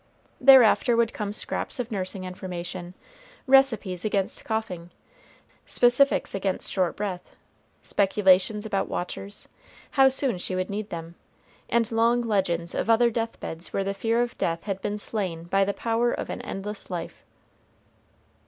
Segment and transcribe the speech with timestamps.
[0.39, 2.95] Thereafter would come scraps of nursing information,
[3.45, 4.89] recipes against coughing,
[5.67, 7.35] specifics against short breath,
[7.83, 9.47] speculations about watchers,
[9.91, 11.13] how soon she would need them,
[11.69, 15.43] and long legends of other death beds where the fear of death had been slain
[15.43, 17.23] by the power of an endless life.